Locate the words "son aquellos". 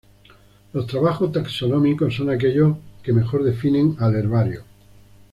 2.15-2.75